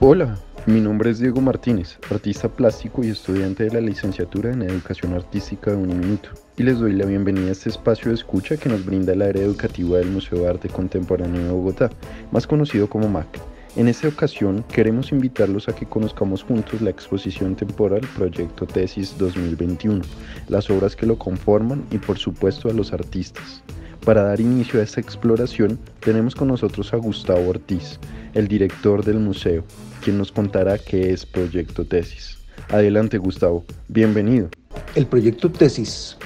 Hola, 0.00 0.38
mi 0.66 0.80
nombre 0.80 1.10
es 1.10 1.18
Diego 1.18 1.40
Martínez, 1.40 1.98
artista 2.08 2.48
plástico 2.48 3.02
y 3.02 3.08
estudiante 3.08 3.64
de 3.64 3.72
la 3.72 3.80
licenciatura 3.80 4.52
en 4.52 4.62
Educación 4.62 5.12
Artística 5.12 5.72
de 5.72 5.76
Uniminuto, 5.76 6.28
y 6.56 6.62
les 6.62 6.78
doy 6.78 6.92
la 6.92 7.04
bienvenida 7.04 7.48
a 7.48 7.50
este 7.50 7.70
espacio 7.70 8.10
de 8.10 8.14
escucha 8.14 8.56
que 8.56 8.68
nos 8.68 8.84
brinda 8.84 9.12
el 9.12 9.22
área 9.22 9.42
educativa 9.42 9.98
del 9.98 10.12
Museo 10.12 10.38
de 10.38 10.50
Arte 10.50 10.68
Contemporáneo 10.68 11.42
de 11.42 11.50
Bogotá, 11.50 11.90
más 12.30 12.46
conocido 12.46 12.88
como 12.88 13.08
MAC. 13.08 13.26
En 13.74 13.88
esta 13.88 14.06
ocasión 14.06 14.64
queremos 14.72 15.10
invitarlos 15.10 15.68
a 15.68 15.74
que 15.74 15.84
conozcamos 15.84 16.44
juntos 16.44 16.80
la 16.80 16.90
exposición 16.90 17.56
temporal 17.56 18.02
Proyecto 18.14 18.66
Tesis 18.66 19.18
2021, 19.18 20.02
las 20.48 20.70
obras 20.70 20.94
que 20.94 21.06
lo 21.06 21.18
conforman 21.18 21.84
y 21.90 21.98
por 21.98 22.18
supuesto 22.18 22.70
a 22.70 22.72
los 22.72 22.92
artistas. 22.92 23.64
Para 24.08 24.22
dar 24.22 24.40
inicio 24.40 24.80
a 24.80 24.84
esta 24.84 25.02
exploración 25.02 25.78
tenemos 26.00 26.34
con 26.34 26.48
nosotros 26.48 26.94
a 26.94 26.96
Gustavo 26.96 27.46
Ortiz, 27.46 28.00
el 28.32 28.48
director 28.48 29.04
del 29.04 29.18
museo, 29.18 29.64
quien 30.02 30.16
nos 30.16 30.32
contará 30.32 30.78
qué 30.78 31.12
es 31.12 31.26
Proyecto 31.26 31.84
Tesis. 31.84 32.38
Adelante 32.70 33.18
Gustavo, 33.18 33.66
bienvenido. 33.88 34.48
El 34.94 35.06
Proyecto 35.06 35.52
Tesis 35.52 36.16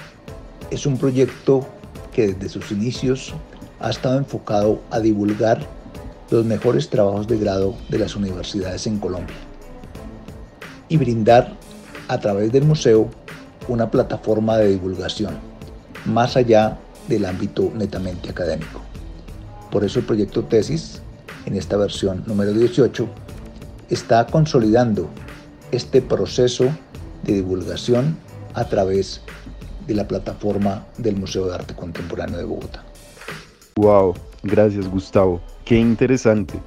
es 0.70 0.86
un 0.86 0.96
proyecto 0.96 1.66
que 2.12 2.28
desde 2.28 2.50
sus 2.50 2.70
inicios 2.70 3.34
ha 3.80 3.90
estado 3.90 4.16
enfocado 4.16 4.80
a 4.92 5.00
divulgar 5.00 5.66
los 6.30 6.44
mejores 6.44 6.88
trabajos 6.88 7.26
de 7.26 7.36
grado 7.36 7.74
de 7.88 7.98
las 7.98 8.14
universidades 8.14 8.86
en 8.86 9.00
Colombia 9.00 9.34
y 10.88 10.98
brindar 10.98 11.56
a 12.06 12.20
través 12.20 12.52
del 12.52 12.62
museo 12.62 13.10
una 13.66 13.90
plataforma 13.90 14.56
de 14.58 14.68
divulgación 14.68 15.36
más 16.04 16.36
allá 16.36 16.78
del 17.08 17.24
ámbito 17.24 17.72
netamente 17.74 18.30
académico. 18.30 18.80
Por 19.70 19.84
eso 19.84 20.00
el 20.00 20.04
proyecto 20.04 20.44
Tesis, 20.44 21.00
en 21.46 21.56
esta 21.56 21.76
versión 21.76 22.22
número 22.26 22.52
18, 22.52 23.08
está 23.90 24.26
consolidando 24.26 25.08
este 25.70 26.02
proceso 26.02 26.64
de 27.22 27.34
divulgación 27.34 28.16
a 28.54 28.64
través 28.64 29.22
de 29.86 29.94
la 29.94 30.06
plataforma 30.06 30.86
del 30.98 31.16
Museo 31.16 31.46
de 31.46 31.54
Arte 31.54 31.74
Contemporáneo 31.74 32.38
de 32.38 32.44
Bogotá. 32.44 32.84
Wow, 33.76 34.14
gracias 34.42 34.88
Gustavo. 34.88 35.40
Qué 35.64 35.78
interesante. 35.78 36.60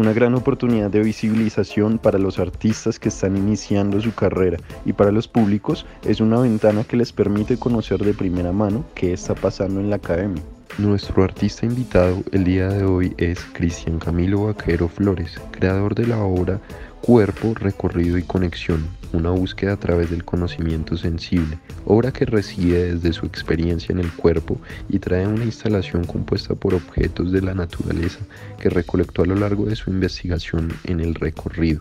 Una 0.00 0.14
gran 0.14 0.34
oportunidad 0.34 0.88
de 0.88 1.02
visibilización 1.02 1.98
para 1.98 2.18
los 2.18 2.38
artistas 2.38 2.98
que 2.98 3.10
están 3.10 3.36
iniciando 3.36 4.00
su 4.00 4.14
carrera 4.14 4.56
y 4.86 4.94
para 4.94 5.12
los 5.12 5.28
públicos 5.28 5.84
es 6.06 6.22
una 6.22 6.40
ventana 6.40 6.84
que 6.84 6.96
les 6.96 7.12
permite 7.12 7.58
conocer 7.58 8.02
de 8.02 8.14
primera 8.14 8.50
mano 8.50 8.82
qué 8.94 9.12
está 9.12 9.34
pasando 9.34 9.78
en 9.78 9.90
la 9.90 9.96
academia. 9.96 10.42
Nuestro 10.78 11.22
artista 11.22 11.66
invitado 11.66 12.22
el 12.32 12.44
día 12.44 12.68
de 12.68 12.84
hoy 12.84 13.12
es 13.18 13.44
Cristian 13.52 13.98
Camilo 13.98 14.46
Vaquero 14.46 14.88
Flores, 14.88 15.38
creador 15.50 15.94
de 15.94 16.06
la 16.06 16.22
obra 16.22 16.62
Cuerpo, 17.00 17.54
Recorrido 17.54 18.18
y 18.18 18.22
Conexión, 18.22 18.86
una 19.12 19.30
búsqueda 19.30 19.72
a 19.72 19.76
través 19.78 20.10
del 20.10 20.24
conocimiento 20.24 20.98
sensible, 20.98 21.58
obra 21.86 22.12
que 22.12 22.26
reside 22.26 22.94
desde 22.94 23.14
su 23.14 23.24
experiencia 23.24 23.92
en 23.92 24.00
el 24.00 24.12
cuerpo 24.12 24.60
y 24.88 24.98
trae 24.98 25.26
una 25.26 25.44
instalación 25.44 26.04
compuesta 26.04 26.54
por 26.54 26.74
objetos 26.74 27.32
de 27.32 27.40
la 27.40 27.54
naturaleza 27.54 28.20
que 28.60 28.68
recolectó 28.68 29.22
a 29.22 29.26
lo 29.26 29.34
largo 29.34 29.64
de 29.64 29.76
su 29.76 29.90
investigación 29.90 30.72
en 30.84 31.00
el 31.00 31.14
recorrido. 31.14 31.80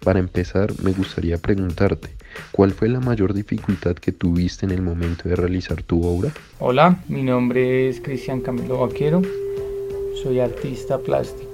Para 0.00 0.18
empezar, 0.18 0.72
me 0.82 0.92
gustaría 0.92 1.38
preguntarte, 1.38 2.10
¿cuál 2.50 2.72
fue 2.72 2.88
la 2.88 3.00
mayor 3.00 3.34
dificultad 3.34 3.94
que 3.94 4.12
tuviste 4.12 4.66
en 4.66 4.72
el 4.72 4.82
momento 4.82 5.28
de 5.28 5.36
realizar 5.36 5.82
tu 5.84 6.04
obra? 6.04 6.32
Hola, 6.58 6.98
mi 7.08 7.22
nombre 7.22 7.88
es 7.88 8.00
Cristian 8.00 8.40
Camilo 8.40 8.80
Vaquero, 8.80 9.22
soy 10.22 10.40
artista 10.40 10.98
plástico 10.98 11.45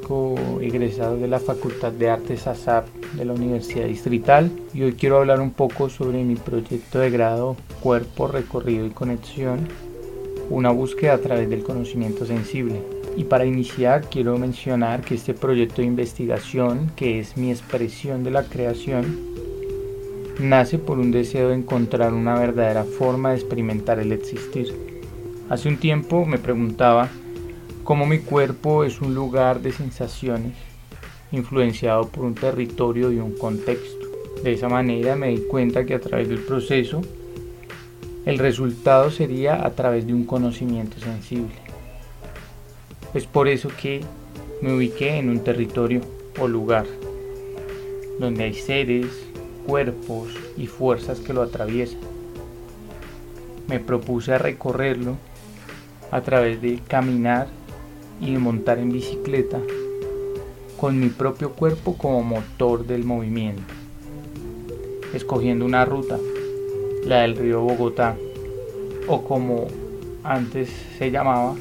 egresado 0.60 1.16
de 1.16 1.28
la 1.28 1.38
Facultad 1.38 1.92
de 1.92 2.10
Artes 2.10 2.46
ASAP 2.46 2.86
de 3.14 3.24
la 3.24 3.32
Universidad 3.32 3.86
Distrital 3.86 4.50
y 4.74 4.82
hoy 4.82 4.92
quiero 4.92 5.18
hablar 5.18 5.40
un 5.40 5.52
poco 5.52 5.88
sobre 5.88 6.22
mi 6.24 6.36
proyecto 6.36 6.98
de 6.98 7.10
grado 7.10 7.56
Cuerpo, 7.80 8.26
Recorrido 8.26 8.84
y 8.84 8.90
Conexión, 8.90 9.68
una 10.50 10.70
búsqueda 10.70 11.14
a 11.14 11.18
través 11.18 11.48
del 11.48 11.62
conocimiento 11.62 12.26
sensible. 12.26 12.82
Y 13.16 13.24
para 13.24 13.46
iniciar 13.46 14.08
quiero 14.10 14.36
mencionar 14.38 15.02
que 15.02 15.14
este 15.14 15.34
proyecto 15.34 15.82
de 15.82 15.88
investigación, 15.88 16.90
que 16.96 17.18
es 17.18 17.36
mi 17.36 17.50
expresión 17.50 18.24
de 18.24 18.32
la 18.32 18.44
creación, 18.44 19.18
nace 20.40 20.78
por 20.78 20.98
un 20.98 21.10
deseo 21.10 21.50
de 21.50 21.56
encontrar 21.56 22.12
una 22.12 22.38
verdadera 22.38 22.84
forma 22.84 23.30
de 23.30 23.36
experimentar 23.36 23.98
el 23.98 24.12
existir. 24.12 24.74
Hace 25.48 25.68
un 25.68 25.76
tiempo 25.76 26.26
me 26.26 26.38
preguntaba 26.38 27.08
cómo 27.84 28.06
mi 28.06 28.18
cuerpo 28.18 28.84
es 28.84 29.00
un 29.00 29.14
lugar 29.14 29.60
de 29.60 29.72
sensaciones 29.72 30.54
influenciado 31.32 32.08
por 32.08 32.24
un 32.24 32.34
territorio 32.34 33.10
y 33.10 33.18
un 33.18 33.32
contexto. 33.32 34.06
De 34.42 34.52
esa 34.52 34.68
manera 34.68 35.16
me 35.16 35.28
di 35.28 35.42
cuenta 35.42 35.84
que 35.84 35.94
a 35.94 36.00
través 36.00 36.28
del 36.28 36.40
proceso 36.40 37.00
el 38.24 38.38
resultado 38.38 39.10
sería 39.10 39.66
a 39.66 39.70
través 39.70 40.06
de 40.06 40.14
un 40.14 40.24
conocimiento 40.24 41.00
sensible. 41.00 41.54
Es 43.14 43.26
por 43.26 43.48
eso 43.48 43.68
que 43.80 44.00
me 44.60 44.74
ubiqué 44.74 45.18
en 45.18 45.28
un 45.28 45.42
territorio 45.42 46.00
o 46.38 46.46
lugar 46.46 46.86
donde 48.20 48.44
hay 48.44 48.54
seres, 48.54 49.06
cuerpos 49.66 50.28
y 50.56 50.66
fuerzas 50.66 51.18
que 51.18 51.32
lo 51.32 51.42
atraviesan. 51.42 52.00
Me 53.66 53.80
propuse 53.80 54.34
a 54.34 54.38
recorrerlo 54.38 55.16
a 56.10 56.20
través 56.20 56.60
de 56.62 56.78
caminar 56.86 57.48
y 58.20 58.32
de 58.32 58.38
montar 58.38 58.78
en 58.78 58.90
bicicleta 58.90 59.60
con 60.78 60.98
mi 60.98 61.08
propio 61.08 61.52
cuerpo 61.52 61.96
como 61.96 62.22
motor 62.22 62.86
del 62.86 63.04
movimiento, 63.04 63.62
escogiendo 65.14 65.64
una 65.64 65.84
ruta, 65.84 66.18
la 67.04 67.22
del 67.22 67.36
río 67.36 67.60
Bogotá, 67.60 68.16
o 69.06 69.22
como 69.22 69.68
antes 70.24 70.70
se 70.98 71.10
llamaba, 71.10 71.54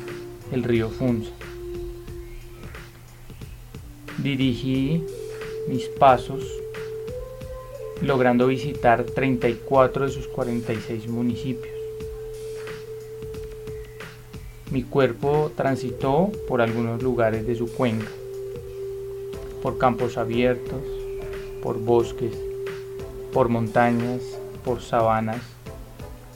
el 0.52 0.64
río 0.64 0.90
Funza. 0.90 1.32
Dirigí 4.18 5.04
mis 5.68 5.88
pasos 5.88 6.44
logrando 8.02 8.48
visitar 8.48 9.04
34 9.04 10.06
de 10.06 10.12
sus 10.12 10.28
46 10.28 11.08
municipios. 11.08 11.71
Mi 14.72 14.84
cuerpo 14.84 15.52
transitó 15.56 16.32
por 16.48 16.62
algunos 16.62 17.04
lugares 17.04 17.46
de 17.46 17.56
su 17.56 17.72
cuenca, 17.72 18.10
por 19.62 19.78
campos 19.78 20.18
abiertos, 20.18 20.82
por 21.62 21.80
bosques, 21.80 22.34
por 23.32 23.50
montañas, 23.50 24.22
por 24.66 24.82
sabanas 24.82 25.42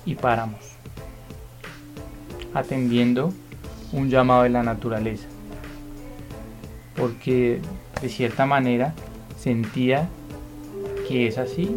y 0.05 0.15
páramos, 0.15 0.59
atendiendo 2.53 3.33
un 3.91 4.09
llamado 4.09 4.43
de 4.43 4.49
la 4.49 4.61
naturaleza 4.61 5.27
porque 6.95 7.61
de 8.01 8.09
cierta 8.09 8.45
manera 8.45 8.93
sentía 9.37 10.09
que 11.07 11.27
es 11.27 11.37
así 11.37 11.69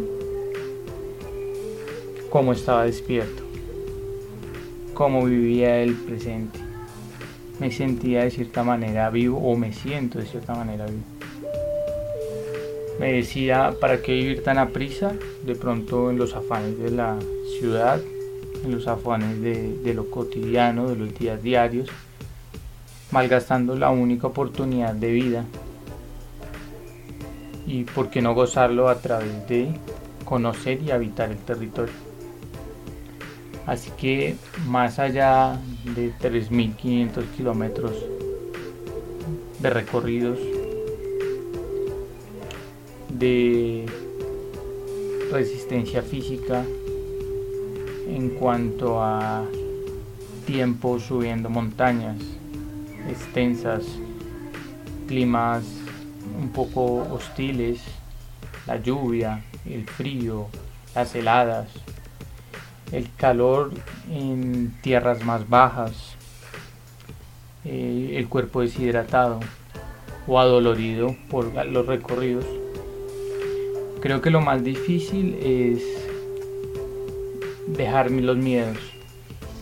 como 2.29 2.53
estaba 2.53 2.85
despierto, 2.85 3.38
como 4.99 5.23
vivía 5.23 5.81
el 5.81 5.93
presente. 5.93 6.59
Me 7.57 7.71
sentía 7.71 8.25
de 8.25 8.31
cierta 8.31 8.65
manera 8.65 9.09
vivo 9.09 9.37
o 9.39 9.55
me 9.55 9.71
siento 9.71 10.19
de 10.19 10.25
cierta 10.25 10.53
manera 10.53 10.87
vivo. 10.87 11.05
Me 12.99 13.13
decía, 13.13 13.73
¿para 13.79 14.01
qué 14.01 14.11
vivir 14.11 14.43
tan 14.43 14.57
a 14.57 14.67
prisa? 14.67 15.13
De 15.45 15.55
pronto 15.55 16.09
en 16.09 16.17
los 16.17 16.35
afanes 16.35 16.77
de 16.77 16.91
la 16.91 17.17
ciudad, 17.57 18.01
en 18.65 18.71
los 18.75 18.87
afanes 18.87 19.39
de, 19.39 19.77
de 19.77 19.93
lo 19.93 20.11
cotidiano, 20.11 20.89
de 20.89 20.97
los 20.97 21.17
días 21.17 21.41
diarios, 21.41 21.87
malgastando 23.11 23.77
la 23.77 23.91
única 23.91 24.27
oportunidad 24.27 24.93
de 24.93 25.11
vida 25.13 25.45
y 27.65 27.85
por 27.85 28.09
qué 28.09 28.21
no 28.21 28.33
gozarlo 28.33 28.89
a 28.89 28.95
través 28.95 29.47
de 29.47 29.69
conocer 30.25 30.83
y 30.83 30.91
habitar 30.91 31.31
el 31.31 31.37
territorio. 31.37 32.08
Así 33.69 33.91
que 33.91 34.35
más 34.65 34.97
allá 34.97 35.59
de 35.95 36.11
3.500 36.19 37.23
kilómetros 37.37 37.93
de 39.59 39.69
recorridos, 39.69 40.39
de 43.09 43.85
resistencia 45.31 46.01
física 46.01 46.65
en 48.07 48.31
cuanto 48.31 49.03
a 49.03 49.45
tiempo 50.47 50.99
subiendo 50.99 51.51
montañas, 51.51 52.17
extensas, 53.07 53.83
climas 55.07 55.63
un 56.41 56.49
poco 56.49 57.03
hostiles, 57.13 57.81
la 58.65 58.77
lluvia, 58.77 59.43
el 59.63 59.85
frío, 59.85 60.47
las 60.95 61.13
heladas, 61.13 61.67
el 62.91 63.09
calor 63.15 63.71
en 64.11 64.73
tierras 64.81 65.23
más 65.23 65.47
bajas, 65.49 66.15
eh, 67.65 68.13
el 68.15 68.27
cuerpo 68.27 68.61
deshidratado 68.61 69.39
o 70.27 70.39
adolorido 70.39 71.15
por 71.29 71.53
los 71.65 71.85
recorridos, 71.85 72.45
Creo 74.01 74.21
que 74.21 74.29
lo 74.29 74.39
más 74.39 74.63
difícil 74.63 75.37
es 75.43 75.83
dejar 77.67 78.09
los 78.09 78.37
miedos, 78.37 78.77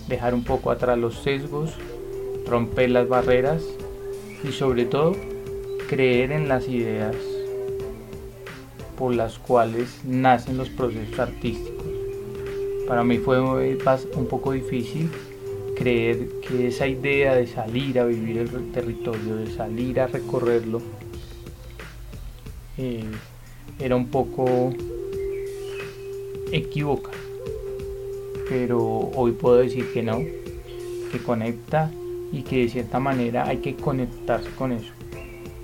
dejar 0.08 0.36
un 0.36 0.44
poco 0.44 0.70
atrás 0.70 0.96
los 0.96 1.16
sesgos, 1.24 1.72
romper 2.46 2.92
las 2.92 3.08
barreras 3.08 3.64
y 4.48 4.52
sobre 4.52 4.86
todo 4.86 5.16
creer 5.90 6.32
en 6.32 6.48
las 6.48 6.68
ideas 6.68 7.16
por 8.96 9.16
las 9.16 9.40
cuales 9.40 10.02
nacen 10.06 10.58
los 10.58 10.70
procesos 10.70 11.18
artísticos. 11.18 11.77
Para 12.88 13.04
mí 13.04 13.18
fue 13.18 13.42
un 13.42 14.28
poco 14.30 14.54
difícil 14.54 15.10
creer 15.76 16.30
que 16.48 16.68
esa 16.68 16.88
idea 16.88 17.36
de 17.36 17.46
salir 17.46 18.00
a 18.00 18.06
vivir 18.06 18.38
el 18.38 18.72
territorio, 18.72 19.36
de 19.36 19.52
salir 19.52 20.00
a 20.00 20.08
recorrerlo, 20.08 20.82
eh, 22.78 23.04
era 23.78 23.96
un 23.96 24.08
poco 24.08 24.74
equivoca. 26.52 27.12
Pero 28.48 28.80
hoy 29.16 29.34
puedo 29.34 29.58
decir 29.58 29.92
que 29.92 30.02
no, 30.02 30.20
que 31.12 31.20
conecta 31.20 31.92
y 32.32 32.44
que 32.44 32.60
de 32.60 32.70
cierta 32.70 33.00
manera 33.00 33.48
hay 33.48 33.58
que 33.58 33.76
conectarse 33.76 34.50
con 34.52 34.72
eso, 34.72 34.94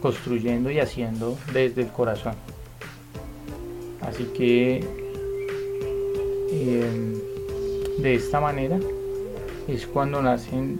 construyendo 0.01 0.69
y 0.69 0.79
haciendo 0.79 1.37
desde 1.53 1.83
el 1.83 1.87
corazón. 1.87 2.35
Así 4.01 4.25
que 4.25 5.02
em, 6.53 7.13
de 8.01 8.15
esta 8.15 8.39
manera 8.39 8.79
es 9.67 9.85
cuando 9.87 10.21
nacen 10.21 10.79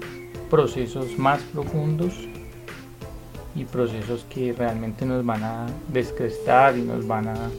procesos 0.50 1.18
más 1.18 1.42
profundos 1.54 2.14
y 3.56 3.66
procesos 3.66 4.25
que 4.30 4.54
realmente 4.54 5.06
nos 5.06 5.25
van 5.25 5.44
a 5.44 5.68
descrestar 5.92 6.78
y 6.78 6.81
nos 6.81 7.08
van 7.08 7.28
a, 7.28 7.50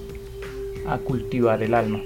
a 0.88 0.98
cultivar 0.98 1.62
el 1.62 1.74
alma. 1.74 2.00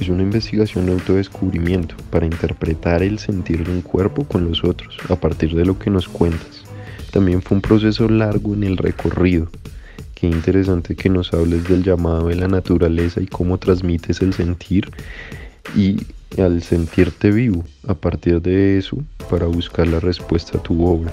Es 0.00 0.08
una 0.08 0.22
investigación 0.22 0.86
de 0.86 0.92
autodescubrimiento 0.92 1.94
para 2.10 2.24
interpretar 2.24 3.02
el 3.02 3.18
sentir 3.18 3.66
de 3.66 3.72
un 3.72 3.82
cuerpo 3.82 4.24
con 4.24 4.48
los 4.48 4.64
otros 4.64 4.96
a 5.10 5.16
partir 5.16 5.54
de 5.54 5.66
lo 5.66 5.78
que 5.78 5.90
nos 5.90 6.08
cuentas. 6.08 6.64
También 7.12 7.42
fue 7.42 7.56
un 7.56 7.60
proceso 7.60 8.08
largo 8.08 8.54
en 8.54 8.64
el 8.64 8.76
recorrido. 8.76 9.48
Qué 10.20 10.26
interesante 10.26 10.96
que 10.96 11.08
nos 11.08 11.32
hables 11.32 11.66
del 11.66 11.82
llamado 11.82 12.28
de 12.28 12.34
la 12.34 12.46
naturaleza 12.46 13.22
y 13.22 13.26
cómo 13.26 13.56
transmites 13.56 14.20
el 14.20 14.34
sentir 14.34 14.90
y 15.74 15.96
al 16.38 16.62
sentirte 16.62 17.30
vivo 17.30 17.64
a 17.88 17.94
partir 17.94 18.42
de 18.42 18.76
eso 18.76 18.98
para 19.30 19.46
buscar 19.46 19.86
la 19.86 19.98
respuesta 19.98 20.58
a 20.58 20.62
tu 20.62 20.84
obra. 20.84 21.10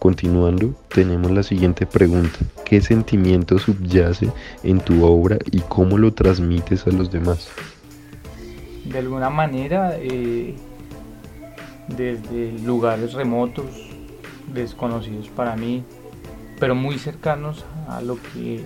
Continuando, 0.00 0.74
tenemos 0.92 1.30
la 1.30 1.44
siguiente 1.44 1.86
pregunta. 1.86 2.36
¿Qué 2.64 2.80
sentimiento 2.80 3.60
subyace 3.60 4.28
en 4.64 4.80
tu 4.80 5.04
obra 5.04 5.38
y 5.52 5.60
cómo 5.60 5.96
lo 5.96 6.12
transmites 6.12 6.84
a 6.88 6.90
los 6.90 7.12
demás? 7.12 7.48
De 8.86 8.98
alguna 8.98 9.30
manera, 9.30 9.96
eh, 10.00 10.56
desde 11.96 12.58
lugares 12.64 13.12
remotos, 13.12 13.66
desconocidos 14.52 15.28
para 15.28 15.54
mí, 15.54 15.84
pero 16.58 16.74
muy 16.74 16.98
cercanos 16.98 17.64
a 17.88 18.00
lo 18.00 18.16
que 18.16 18.64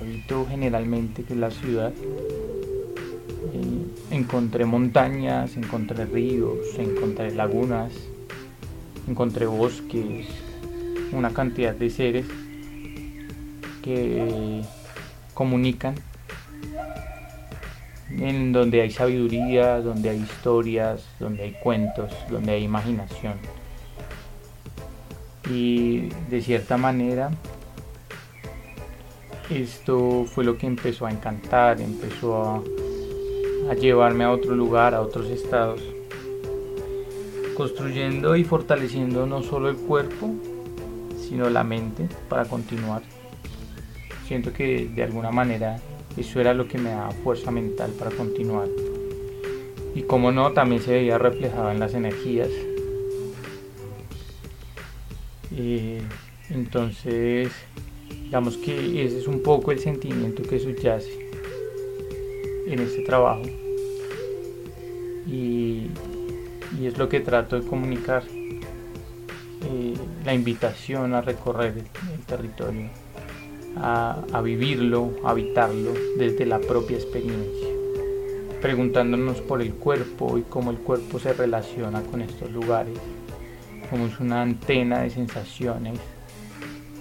habito 0.00 0.46
generalmente, 0.48 1.22
que 1.22 1.34
es 1.34 1.38
la 1.38 1.50
ciudad, 1.50 1.92
eh, 3.52 3.86
encontré 4.10 4.64
montañas, 4.64 5.56
encontré 5.56 6.04
ríos, 6.06 6.58
encontré 6.78 7.34
lagunas, 7.34 7.92
encontré 9.08 9.46
bosques, 9.46 10.26
una 11.12 11.30
cantidad 11.30 11.74
de 11.74 11.90
seres 11.90 12.26
que 13.82 14.62
comunican, 15.34 15.94
en 18.10 18.52
donde 18.52 18.82
hay 18.82 18.90
sabiduría, 18.90 19.80
donde 19.80 20.10
hay 20.10 20.18
historias, 20.18 21.04
donde 21.18 21.44
hay 21.44 21.56
cuentos, 21.62 22.12
donde 22.28 22.52
hay 22.52 22.64
imaginación. 22.64 23.34
Y 25.50 26.08
de 26.30 26.40
cierta 26.40 26.76
manera, 26.76 27.30
esto 29.50 30.24
fue 30.26 30.44
lo 30.44 30.56
que 30.56 30.66
empezó 30.66 31.06
a 31.06 31.10
encantar, 31.10 31.80
empezó 31.80 32.62
a 33.68 33.74
llevarme 33.74 34.24
a 34.24 34.30
otro 34.30 34.54
lugar, 34.54 34.94
a 34.94 35.00
otros 35.00 35.28
estados, 35.28 35.82
construyendo 37.56 38.36
y 38.36 38.44
fortaleciendo 38.44 39.26
no 39.26 39.42
solo 39.42 39.68
el 39.68 39.76
cuerpo, 39.76 40.30
sino 41.18 41.50
la 41.50 41.64
mente 41.64 42.08
para 42.28 42.44
continuar. 42.44 43.02
Siento 44.26 44.52
que 44.52 44.88
de 44.94 45.02
alguna 45.02 45.32
manera 45.32 45.80
eso 46.16 46.40
era 46.40 46.54
lo 46.54 46.68
que 46.68 46.78
me 46.78 46.90
daba 46.90 47.10
fuerza 47.10 47.50
mental 47.50 47.90
para 47.98 48.10
continuar. 48.12 48.68
Y 49.94 50.02
como 50.02 50.30
no, 50.30 50.52
también 50.52 50.80
se 50.80 50.92
veía 50.92 51.18
reflejado 51.18 51.72
en 51.72 51.80
las 51.80 51.94
energías. 51.94 52.48
Eh, 55.56 56.00
entonces, 56.50 57.50
digamos 58.24 58.56
que 58.56 59.04
ese 59.04 59.18
es 59.18 59.26
un 59.26 59.42
poco 59.42 59.72
el 59.72 59.78
sentimiento 59.78 60.42
que 60.42 60.58
subyace 60.58 61.28
en 62.66 62.78
este 62.78 63.02
trabajo. 63.02 63.42
Y, 65.26 65.86
es 66.82 66.96
lo 66.96 67.08
que 67.08 67.20
trato 67.20 67.60
de 67.60 67.66
comunicar 67.66 68.22
eh, 68.30 69.94
la 70.24 70.32
invitación 70.32 71.14
a 71.14 71.20
recorrer 71.20 71.74
el, 71.76 72.24
territorio 72.24 72.88
a, 73.76 74.24
a, 74.32 74.40
vivirlo, 74.40 75.10
a 75.24 75.30
habitarlo 75.30 75.92
desde 76.16 76.46
la 76.46 76.58
propia 76.58 76.96
experiencia 76.96 77.68
preguntándonos 78.60 79.40
por 79.40 79.62
el 79.62 79.74
cuerpo 79.74 80.36
y 80.38 80.42
cómo 80.42 80.70
el 80.70 80.78
cuerpo 80.78 81.18
se 81.18 81.32
relaciona 81.32 82.02
con 82.02 82.20
estos 82.20 82.50
lugares 82.50 82.98
como 83.90 84.06
es 84.06 84.20
una 84.20 84.42
antena 84.42 85.02
de 85.02 85.10
sensaciones 85.10 85.98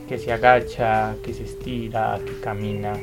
que 0.10 0.18
se 0.18 0.34
agacha, 0.34 1.16
que 1.24 1.36
se 1.36 1.44
estira, 1.44 2.20
que 2.26 2.40
camina, 2.42 2.94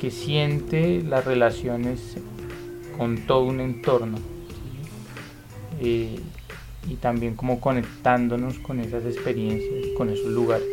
que 0.00 0.10
siente 0.10 1.00
las 1.02 1.24
relaciones 1.24 2.16
con 2.96 3.18
todo 3.26 3.44
un 3.44 3.60
entorno 3.60 4.18
eh, 5.80 6.16
y 6.88 6.94
también 6.96 7.36
como 7.36 7.60
conectándonos 7.60 8.58
con 8.58 8.80
esas 8.80 9.04
experiencias, 9.04 9.86
con 9.96 10.10
esos 10.10 10.32
lugares. 10.32 10.66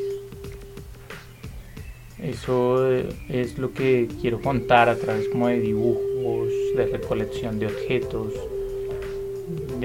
Eso 2.19 2.91
es 2.91 3.59
lo 3.59 3.73
que 3.73 4.07
quiero 4.21 4.41
contar 4.41 4.89
a 4.89 4.95
través 4.95 5.27
como 5.29 5.49
de 5.49 5.59
dibujos, 5.59 6.49
de 6.75 6.87
recolección 6.87 7.59
de 7.59 7.67
objetos, 7.67 8.33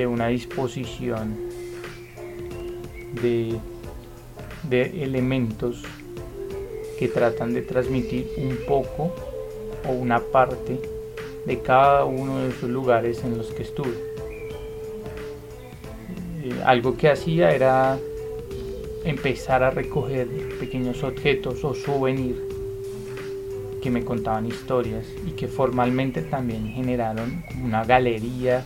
una 0.06 0.28
disposición 0.28 1.36
de, 3.22 3.58
de 4.68 5.04
elementos 5.04 5.82
que 6.98 7.08
tratan 7.08 7.54
de 7.54 7.62
transmitir 7.62 8.30
un 8.36 8.58
poco 8.66 9.14
o 9.88 9.92
una 9.92 10.20
parte 10.20 10.78
de 11.46 11.58
cada 11.60 12.04
uno 12.04 12.40
de 12.40 12.50
esos 12.50 12.68
lugares 12.68 13.24
en 13.24 13.38
los 13.38 13.48
que 13.52 13.62
estuve. 13.62 13.94
Eh, 16.42 16.62
algo 16.64 16.96
que 16.96 17.08
hacía 17.08 17.52
era 17.52 17.98
empezar 19.04 19.62
a 19.62 19.70
recoger 19.70 20.28
pequeños 20.58 21.02
objetos 21.02 21.64
o 21.64 21.74
souvenirs 21.74 22.38
que 23.80 23.90
me 23.90 24.04
contaban 24.04 24.46
historias 24.46 25.06
y 25.26 25.30
que 25.30 25.48
formalmente 25.48 26.20
también 26.22 26.66
generaron 26.68 27.42
una 27.64 27.84
galería 27.84 28.64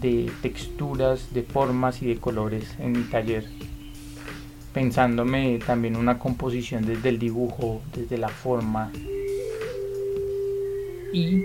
de 0.00 0.30
texturas, 0.42 1.32
de 1.32 1.42
formas 1.42 2.02
y 2.02 2.06
de 2.06 2.16
colores 2.16 2.76
en 2.78 2.92
mi 2.92 3.02
taller, 3.04 3.44
pensándome 4.72 5.58
también 5.64 5.96
una 5.96 6.18
composición 6.18 6.84
desde 6.84 7.08
el 7.08 7.18
dibujo, 7.18 7.80
desde 7.94 8.18
la 8.18 8.28
forma, 8.28 8.90
y 11.12 11.44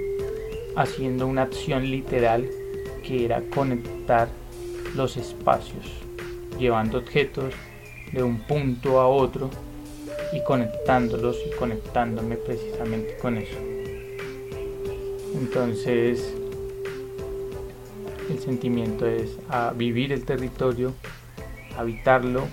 haciendo 0.76 1.28
una 1.28 1.44
acción 1.44 1.90
literal 1.90 2.50
que 3.04 3.26
era 3.26 3.42
conectar 3.42 4.30
los 4.96 5.18
espacios, 5.18 5.86
llevando 6.58 6.98
objetos 6.98 7.54
de 8.12 8.24
un 8.24 8.40
punto 8.40 9.00
a 9.00 9.08
otro 9.08 9.50
y 10.34 10.44
conectándolos 10.44 11.38
y 11.46 11.56
conectándome 11.56 12.36
precisamente 12.36 13.16
con 13.18 13.38
eso. 13.38 13.58
Entonces, 15.36 16.34
sentimiento 18.40 19.06
es 19.06 19.38
a 19.50 19.72
vivir 19.72 20.12
el 20.12 20.26
territorio, 20.26 20.94
habitarlo 21.78 22.44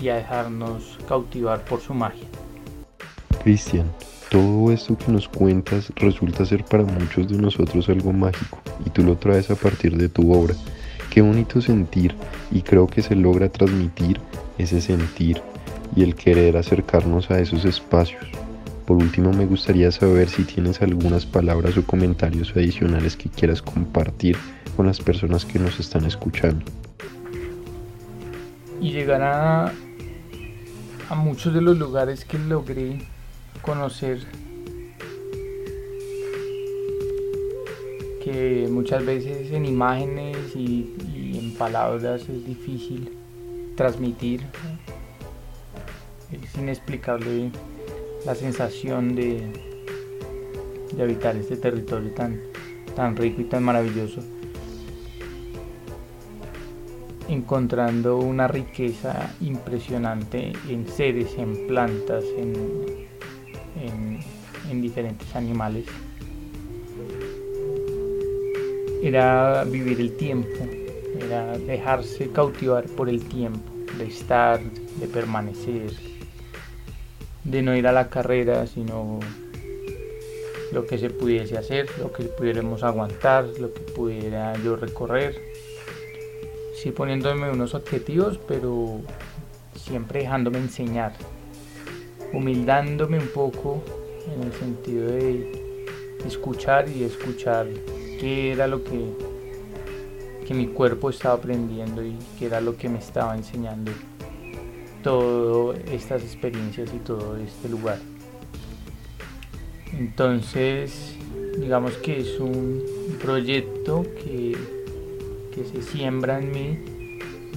y 0.00 0.08
a 0.08 0.16
dejarnos 0.16 0.98
cautivar 1.08 1.64
por 1.64 1.80
su 1.80 1.94
magia. 1.94 2.26
Cristian, 3.42 3.86
todo 4.30 4.70
esto 4.72 4.96
que 4.98 5.10
nos 5.10 5.28
cuentas 5.28 5.90
resulta 5.96 6.44
ser 6.44 6.64
para 6.64 6.84
muchos 6.84 7.28
de 7.28 7.38
nosotros 7.38 7.88
algo 7.88 8.12
mágico 8.12 8.60
y 8.84 8.90
tú 8.90 9.02
lo 9.02 9.16
traes 9.16 9.50
a 9.50 9.56
partir 9.56 9.96
de 9.96 10.08
tu 10.08 10.32
obra. 10.32 10.54
Qué 11.10 11.22
bonito 11.22 11.60
sentir 11.60 12.14
y 12.50 12.60
creo 12.60 12.86
que 12.86 13.02
se 13.02 13.14
logra 13.14 13.48
transmitir 13.48 14.20
ese 14.58 14.80
sentir 14.80 15.40
y 15.96 16.02
el 16.02 16.14
querer 16.14 16.56
acercarnos 16.56 17.30
a 17.30 17.40
esos 17.40 17.64
espacios. 17.64 18.26
por 18.84 18.96
último 18.96 19.32
me 19.32 19.44
gustaría 19.44 19.90
saber 19.92 20.28
si 20.30 20.44
tienes 20.44 20.80
algunas 20.80 21.26
palabras 21.26 21.76
o 21.76 21.84
comentarios 21.84 22.52
adicionales 22.56 23.16
que 23.16 23.28
quieras 23.28 23.60
compartir 23.60 24.36
con 24.78 24.86
las 24.86 25.00
personas 25.00 25.44
que 25.44 25.58
nos 25.58 25.80
están 25.80 26.04
escuchando. 26.04 26.64
Y 28.80 28.92
llegar 28.92 29.22
a, 29.22 29.72
a 31.08 31.14
muchos 31.16 31.52
de 31.52 31.60
los 31.60 31.76
lugares 31.76 32.24
que 32.24 32.38
logré 32.38 33.00
conocer 33.60 34.20
que 38.22 38.68
muchas 38.70 39.04
veces 39.04 39.50
en 39.50 39.66
imágenes 39.66 40.54
y, 40.54 40.94
en 41.36 41.54
palabras 41.54 42.28
es 42.28 42.46
difícil 42.46 43.10
transmitir. 43.74 44.46
Es 46.30 46.54
inexplicable 46.56 47.50
la 48.24 48.36
sensación 48.36 49.16
de, 49.16 49.42
de 50.94 51.02
habitar 51.02 51.34
este 51.34 51.56
territorio 51.56 52.12
tan, 52.12 52.40
tan 52.94 53.16
rico 53.16 53.40
y 53.40 53.44
tan 53.44 53.64
maravilloso. 53.64 54.22
Encontrando 57.28 58.18
una 58.18 58.48
riqueza 58.48 59.34
impresionante 59.40 60.52
en 60.68 60.88
seres, 60.88 61.36
en 61.36 61.66
plantas, 61.66 62.24
en, 62.36 62.88
en 64.70 64.82
diferentes 64.82 65.34
animales 65.36 65.86
era 69.02 69.64
vivir 69.64 70.00
el 70.00 70.16
tiempo, 70.16 70.58
era 71.20 71.56
dejarse 71.58 72.30
cautivar 72.30 72.84
por 72.84 73.08
el 73.08 73.24
tiempo, 73.24 73.70
de 73.96 74.06
estar, 74.06 74.60
de 74.60 75.06
permanecer, 75.06 75.92
de 77.44 77.62
no 77.62 77.76
ir 77.76 77.86
a 77.86 77.92
la 77.92 78.08
carrera, 78.08 78.66
sino 78.66 79.20
lo 80.72 80.86
que 80.86 80.98
se 80.98 81.10
pudiese 81.10 81.56
hacer, 81.56 81.88
lo 81.98 82.12
que 82.12 82.24
pudiéramos 82.24 82.82
aguantar, 82.82 83.46
lo 83.58 83.72
que 83.72 83.80
pudiera 83.80 84.54
yo 84.62 84.76
recorrer. 84.76 85.47
Sí 86.80 86.92
poniéndome 86.92 87.50
unos 87.50 87.74
objetivos, 87.74 88.38
pero 88.46 89.00
siempre 89.74 90.20
dejándome 90.20 90.58
enseñar, 90.58 91.12
humildándome 92.32 93.18
un 93.18 93.26
poco 93.26 93.82
en 94.32 94.44
el 94.44 94.52
sentido 94.52 95.08
de 95.08 95.50
escuchar 96.24 96.88
y 96.88 97.02
escuchar 97.02 97.66
qué 98.20 98.52
era 98.52 98.68
lo 98.68 98.84
que, 98.84 99.12
que 100.46 100.54
mi 100.54 100.68
cuerpo 100.68 101.10
estaba 101.10 101.34
aprendiendo 101.34 102.04
y 102.04 102.16
qué 102.38 102.46
era 102.46 102.60
lo 102.60 102.76
que 102.76 102.88
me 102.88 103.00
estaba 103.00 103.36
enseñando 103.36 103.90
todas 105.02 105.80
estas 105.90 106.22
experiencias 106.22 106.94
y 106.94 106.98
todo 106.98 107.36
este 107.38 107.68
lugar. 107.68 107.98
Entonces, 109.98 111.16
digamos 111.58 111.94
que 111.94 112.20
es 112.20 112.38
un 112.38 112.84
proyecto 113.20 114.04
que, 114.22 114.56
que 115.58 115.64
se 115.64 115.82
siembra 115.82 116.38
en 116.38 116.52
mí 116.52 116.78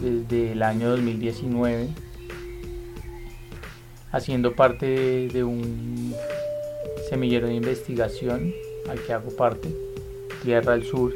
desde 0.01 0.53
el 0.53 0.63
año 0.63 0.89
2019, 0.89 1.89
haciendo 4.12 4.55
parte 4.55 5.27
de 5.27 5.43
un 5.43 6.15
semillero 7.10 7.48
de 7.48 7.55
investigación. 7.55 8.53
Al 8.89 9.00
que 9.00 9.13
hago 9.13 9.29
parte 9.36 9.70
Tierra 10.43 10.72
del 10.72 10.84
Sur, 10.84 11.13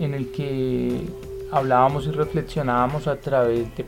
en 0.00 0.14
el 0.14 0.32
que 0.32 1.00
hablábamos 1.52 2.08
y 2.08 2.10
reflexionábamos 2.10 3.06
a 3.06 3.20
través 3.20 3.68
de 3.76 3.86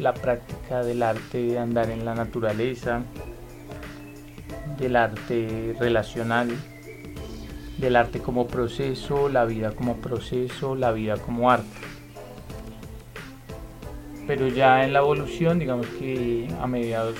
la, 0.00 0.12
práctica 0.12 0.82
del 0.82 1.04
arte 1.04 1.38
de 1.38 1.58
andar 1.58 1.88
en 1.88 2.04
la 2.04 2.16
naturaleza, 2.16 3.04
del 4.76 4.96
arte 4.96 5.76
relacional, 5.78 6.48
del 7.78 7.96
arte 7.96 8.20
como 8.20 8.46
proceso, 8.46 9.28
la 9.28 9.44
vida 9.44 9.72
como 9.72 9.96
proceso, 9.96 10.74
la 10.74 10.92
vida 10.92 11.16
como 11.16 11.50
arte. 11.50 11.66
Pero 14.26 14.48
ya 14.48 14.84
en 14.84 14.92
la 14.92 15.00
evolución, 15.00 15.58
digamos 15.58 15.86
que 15.86 16.48
a 16.60 16.66
mediados 16.66 17.14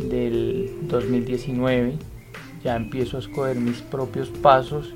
del 0.00 0.70
2019, 0.82 1.98
ya 2.62 2.76
empiezo 2.76 3.18
a 3.18 3.20
escoger 3.20 3.56
mis 3.56 3.82
propios 3.82 4.30
pasos 4.30 4.94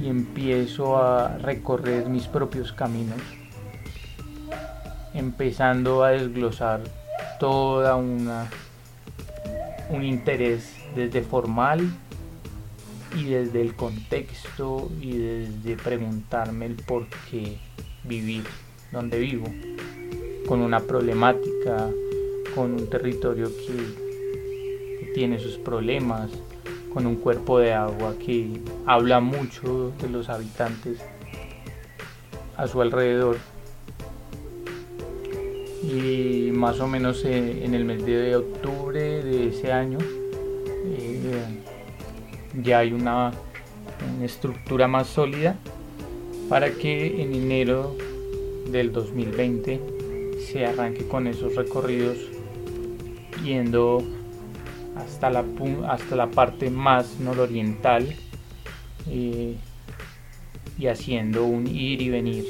y 0.00 0.08
empiezo 0.08 0.96
a 0.96 1.38
recorrer 1.38 2.08
mis 2.08 2.26
propios 2.26 2.72
caminos, 2.72 3.20
empezando 5.14 6.02
a 6.02 6.10
desglosar 6.10 6.80
toda 7.38 7.94
una 7.96 8.48
un 9.90 10.04
interés 10.04 10.74
desde 10.94 11.22
formal 11.22 11.80
y 13.16 13.24
desde 13.24 13.60
el 13.60 13.74
contexto 13.74 14.90
y 15.00 15.16
desde 15.16 15.76
preguntarme 15.76 16.66
el 16.66 16.76
por 16.76 17.06
qué 17.30 17.58
vivir 18.04 18.44
donde 18.90 19.18
vivo, 19.18 19.46
con 20.46 20.60
una 20.60 20.80
problemática, 20.80 21.88
con 22.54 22.72
un 22.72 22.88
territorio 22.88 23.48
que, 23.48 24.02
tiene 25.14 25.38
sus 25.38 25.58
problemas, 25.58 26.30
con 26.94 27.06
un 27.06 27.16
cuerpo 27.16 27.58
de 27.58 27.74
agua 27.74 28.14
que 28.18 28.62
habla 28.86 29.20
mucho 29.20 29.92
de 30.00 30.08
los 30.08 30.30
habitantes 30.30 31.00
a 32.56 32.66
su 32.66 32.80
alrededor. 32.80 33.36
Y 35.82 36.50
más 36.52 36.80
o 36.80 36.88
menos 36.88 37.26
eh, 37.26 37.62
en 37.62 37.74
el 37.74 37.84
mes 37.84 38.06
de 38.06 38.36
octubre 38.36 39.22
de 39.22 39.48
ese 39.48 39.70
año 39.70 39.98
ya 42.54 42.80
hay 42.80 42.92
una, 42.92 43.32
una 44.16 44.24
estructura 44.24 44.88
más 44.88 45.06
sólida 45.06 45.56
para 46.48 46.70
que 46.72 47.22
en 47.22 47.34
enero 47.34 47.96
del 48.70 48.92
2020 48.92 49.80
se 50.50 50.66
arranque 50.66 51.06
con 51.06 51.26
esos 51.26 51.54
recorridos 51.54 52.18
yendo 53.42 54.02
hasta 54.96 55.30
la, 55.30 55.44
hasta 55.88 56.16
la 56.16 56.30
parte 56.30 56.70
más 56.70 57.18
nororiental 57.20 58.14
eh, 59.08 59.56
y 60.78 60.86
haciendo 60.86 61.44
un 61.44 61.66
ir 61.66 62.02
y 62.02 62.08
venir 62.10 62.44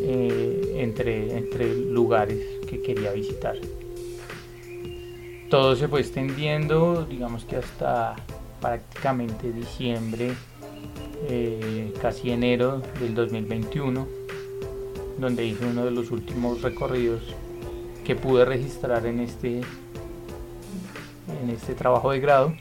eh, 0.00 0.74
entre, 0.78 1.36
entre 1.36 1.74
lugares 1.74 2.40
que 2.68 2.82
quería 2.82 3.12
visitar. 3.12 3.56
Todo 5.48 5.76
se 5.76 5.86
fue 5.86 6.00
extendiendo, 6.00 7.04
digamos 7.04 7.44
que 7.44 7.56
hasta 7.56 8.16
prácticamente 8.62 9.52
diciembre, 9.52 10.32
eh, 11.28 11.92
casi 12.00 12.30
enero 12.30 12.80
del 13.00 13.14
2021, 13.14 14.06
donde 15.18 15.44
hice 15.44 15.66
uno 15.66 15.84
de 15.84 15.90
los 15.90 16.10
últimos 16.10 16.62
recorridos 16.62 17.20
que 18.04 18.16
pude 18.16 18.44
registrar 18.44 19.04
en 19.04 19.20
este 19.20 19.60
en 21.42 21.50
este 21.50 21.74
trabajo 21.74 22.12
de 22.12 22.20
grado, 22.20 22.54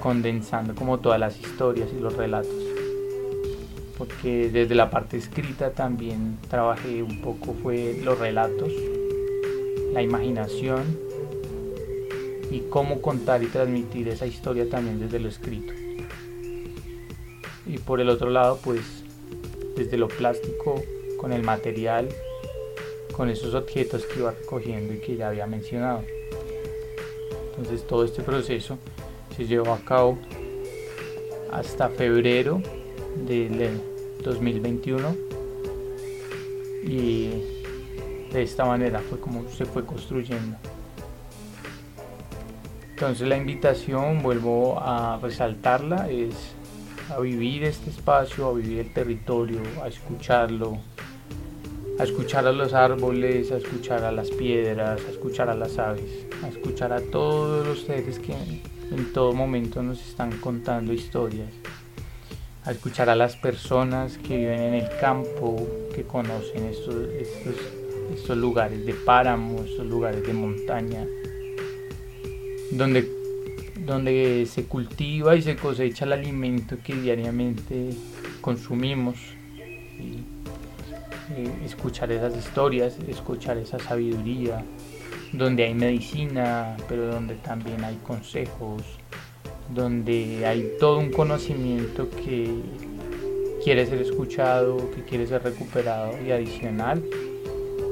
condensando 0.00 0.74
como 0.74 0.98
todas 0.98 1.18
las 1.18 1.38
historias 1.38 1.88
y 1.96 2.00
los 2.00 2.16
relatos. 2.16 2.54
Porque 3.98 4.48
desde 4.50 4.74
la 4.74 4.90
parte 4.90 5.16
escrita 5.16 5.72
también 5.72 6.38
trabajé 6.48 7.02
un 7.02 7.20
poco 7.20 7.54
fue 7.62 8.00
los 8.02 8.18
relatos, 8.18 8.72
la 9.92 10.02
imaginación 10.02 11.09
y 12.50 12.60
cómo 12.68 13.00
contar 13.00 13.42
y 13.42 13.46
transmitir 13.46 14.08
esa 14.08 14.26
historia 14.26 14.68
también 14.68 14.98
desde 15.00 15.20
lo 15.20 15.28
escrito. 15.28 15.72
Y 17.66 17.78
por 17.78 18.00
el 18.00 18.08
otro 18.08 18.30
lado, 18.30 18.58
pues 18.62 18.80
desde 19.76 19.96
lo 19.96 20.08
plástico, 20.08 20.82
con 21.18 21.32
el 21.32 21.42
material, 21.42 22.08
con 23.12 23.28
esos 23.28 23.54
objetos 23.54 24.06
que 24.06 24.20
iba 24.20 24.32
recogiendo 24.32 24.94
y 24.94 24.98
que 24.98 25.16
ya 25.16 25.28
había 25.28 25.46
mencionado. 25.46 26.02
Entonces 27.50 27.86
todo 27.86 28.04
este 28.04 28.22
proceso 28.22 28.78
se 29.36 29.46
llevó 29.46 29.72
a 29.72 29.78
cabo 29.80 30.18
hasta 31.52 31.88
febrero 31.88 32.62
del 33.26 33.80
2021 34.22 35.16
y 36.84 37.28
de 38.32 38.42
esta 38.42 38.64
manera 38.64 39.00
fue 39.00 39.20
como 39.20 39.48
se 39.50 39.66
fue 39.66 39.84
construyendo. 39.84 40.56
Entonces 43.00 43.26
la 43.28 43.38
invitación, 43.38 44.22
vuelvo 44.22 44.78
a 44.78 45.18
resaltarla, 45.22 46.10
es 46.10 46.34
a 47.08 47.18
vivir 47.18 47.64
este 47.64 47.88
espacio, 47.88 48.48
a 48.48 48.52
vivir 48.52 48.80
el 48.80 48.92
territorio, 48.92 49.62
a 49.82 49.88
escucharlo, 49.88 50.76
a 51.98 52.02
escuchar 52.02 52.46
a 52.46 52.52
los 52.52 52.74
árboles, 52.74 53.52
a 53.52 53.56
escuchar 53.56 54.04
a 54.04 54.12
las 54.12 54.30
piedras, 54.30 55.00
a 55.02 55.10
escuchar 55.10 55.48
a 55.48 55.54
las 55.54 55.78
aves, 55.78 56.26
a 56.44 56.48
escuchar 56.48 56.92
a 56.92 57.00
todos 57.00 57.66
los 57.66 57.84
seres 57.84 58.18
que 58.18 58.34
en 58.34 59.12
todo 59.14 59.32
momento 59.32 59.82
nos 59.82 60.06
están 60.06 60.32
contando 60.32 60.92
historias, 60.92 61.48
a 62.66 62.72
escuchar 62.72 63.08
a 63.08 63.16
las 63.16 63.34
personas 63.34 64.18
que 64.18 64.36
viven 64.36 64.60
en 64.60 64.74
el 64.74 64.90
campo, 65.00 65.66
que 65.94 66.02
conocen 66.02 66.66
estos, 66.66 66.96
estos, 67.14 67.54
estos 68.14 68.36
lugares 68.36 68.84
de 68.84 68.92
páramo, 68.92 69.62
estos 69.64 69.86
lugares 69.86 70.22
de 70.22 70.34
montaña, 70.34 71.06
donde, 72.70 73.08
donde 73.86 74.46
se 74.50 74.64
cultiva 74.64 75.36
y 75.36 75.42
se 75.42 75.56
cosecha 75.56 76.04
el 76.04 76.12
alimento 76.12 76.76
que 76.82 76.94
diariamente 76.94 77.90
consumimos. 78.40 79.16
Eh, 79.98 81.48
escuchar 81.64 82.10
esas 82.10 82.36
historias, 82.36 82.96
escuchar 83.06 83.56
esa 83.56 83.78
sabiduría, 83.78 84.64
donde 85.32 85.64
hay 85.64 85.74
medicina, 85.74 86.76
pero 86.88 87.06
donde 87.06 87.36
también 87.36 87.84
hay 87.84 87.96
consejos, 88.04 88.82
donde 89.72 90.44
hay 90.44 90.72
todo 90.80 90.98
un 90.98 91.12
conocimiento 91.12 92.10
que 92.10 92.50
quiere 93.62 93.86
ser 93.86 94.00
escuchado, 94.00 94.90
que 94.90 95.04
quiere 95.04 95.26
ser 95.26 95.44
recuperado 95.44 96.14
y 96.26 96.32
adicional, 96.32 97.04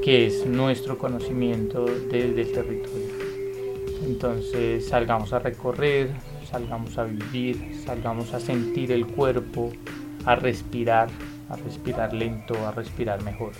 que 0.02 0.26
es 0.26 0.44
nuestro 0.44 0.98
conocimiento 0.98 1.84
desde 1.84 2.42
el 2.42 2.52
territorio. 2.52 3.07
Entonces 4.08 4.88
salgamos 4.88 5.34
a 5.34 5.38
recorrer, 5.38 6.10
salgamos 6.50 6.96
a 6.96 7.04
vivir, 7.04 7.78
salgamos 7.84 8.32
a 8.32 8.40
sentir 8.40 8.90
el 8.90 9.06
cuerpo, 9.06 9.70
a 10.24 10.34
respirar, 10.34 11.10
a 11.50 11.56
respirar 11.56 12.14
lento, 12.14 12.54
a 12.66 12.72
respirar 12.72 13.22
mejor. 13.22 13.52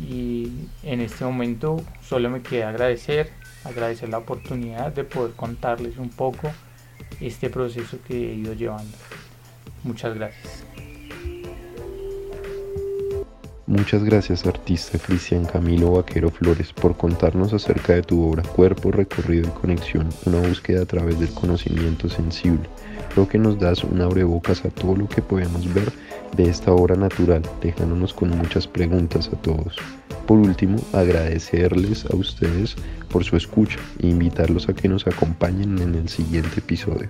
Y 0.00 0.50
en 0.82 1.00
este 1.00 1.24
momento 1.24 1.76
solo 2.02 2.28
me 2.28 2.42
queda 2.42 2.70
agradecer, 2.70 3.30
agradecer 3.64 4.08
la 4.08 4.18
oportunidad 4.18 4.92
de 4.92 5.04
poder 5.04 5.32
contarles 5.34 5.96
un 5.96 6.10
poco 6.10 6.50
este 7.20 7.48
proceso 7.48 7.98
que 8.06 8.32
he 8.32 8.34
ido 8.34 8.52
llevando. 8.52 8.96
Muchas 9.84 10.12
gracias. 10.16 10.64
Muchas 13.68 14.04
gracias 14.04 14.46
artista 14.46 14.96
Cristian 14.96 15.44
Camilo 15.44 15.90
Vaquero 15.90 16.30
Flores 16.30 16.72
por 16.72 16.96
contarnos 16.96 17.52
acerca 17.52 17.94
de 17.94 18.02
tu 18.02 18.22
obra 18.22 18.44
Cuerpo, 18.44 18.92
Recorrido 18.92 19.48
y 19.48 19.60
Conexión, 19.60 20.08
una 20.24 20.38
búsqueda 20.38 20.82
a 20.82 20.86
través 20.86 21.18
del 21.18 21.30
conocimiento 21.30 22.08
sensible. 22.08 22.68
Creo 23.12 23.28
que 23.28 23.38
nos 23.38 23.58
das 23.58 23.82
un 23.82 24.00
abrebocas 24.00 24.64
a 24.64 24.68
todo 24.68 24.94
lo 24.94 25.08
que 25.08 25.20
podemos 25.20 25.74
ver 25.74 25.90
de 26.36 26.48
esta 26.48 26.70
obra 26.70 26.94
natural, 26.94 27.42
dejándonos 27.60 28.14
con 28.14 28.30
muchas 28.38 28.68
preguntas 28.68 29.30
a 29.32 29.36
todos. 29.42 29.74
Por 30.28 30.38
último, 30.38 30.78
agradecerles 30.92 32.06
a 32.06 32.14
ustedes 32.14 32.76
por 33.08 33.24
su 33.24 33.36
escucha 33.36 33.80
e 34.00 34.06
invitarlos 34.06 34.68
a 34.68 34.74
que 34.74 34.88
nos 34.88 35.08
acompañen 35.08 35.76
en 35.80 35.96
el 35.96 36.08
siguiente 36.08 36.60
episodio. 36.60 37.08